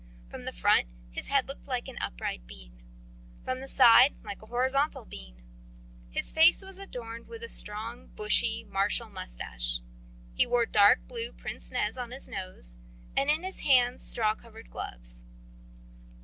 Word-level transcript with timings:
From 0.31 0.45
the 0.45 0.51
front 0.51 0.87
his 1.11 1.27
head 1.27 1.47
looked 1.47 1.67
like 1.67 1.87
an 1.87 1.99
upright 2.01 2.47
bean, 2.47 2.81
from 3.45 3.59
the 3.59 3.67
side 3.67 4.15
like 4.23 4.41
a 4.41 4.47
horizontal 4.47 5.05
bean. 5.05 5.43
His 6.09 6.31
face 6.31 6.63
was 6.63 6.79
adorned 6.79 7.27
with 7.27 7.43
a 7.43 7.49
strong, 7.49 8.07
bushy, 8.15 8.63
martial 8.63 9.09
moustache. 9.09 9.81
He 10.33 10.47
wore 10.47 10.65
dark 10.65 11.07
blue 11.07 11.31
pince 11.33 11.69
nez 11.69 11.99
on 11.99 12.09
his 12.09 12.27
nose, 12.27 12.77
on 13.15 13.27
his 13.43 13.59
hands 13.59 14.01
straw 14.01 14.33
coloured 14.33 14.71
gloves. 14.71 15.23